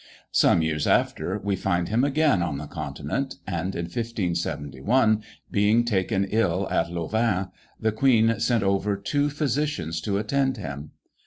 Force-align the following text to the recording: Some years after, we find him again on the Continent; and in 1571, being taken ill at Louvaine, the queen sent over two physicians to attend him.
Some 0.31 0.63
years 0.63 0.87
after, 0.87 1.37
we 1.37 1.55
find 1.55 1.89
him 1.89 2.03
again 2.03 2.41
on 2.41 2.57
the 2.57 2.65
Continent; 2.65 3.35
and 3.45 3.75
in 3.75 3.85
1571, 3.85 5.21
being 5.51 5.85
taken 5.85 6.25
ill 6.31 6.67
at 6.71 6.89
Louvaine, 6.91 7.49
the 7.79 7.91
queen 7.91 8.39
sent 8.39 8.63
over 8.63 8.97
two 8.97 9.29
physicians 9.29 10.01
to 10.01 10.17
attend 10.17 10.57
him. 10.57 10.89